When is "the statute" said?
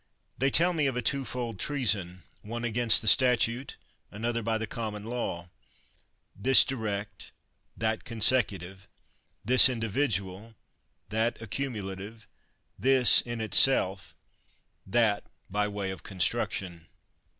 3.03-3.75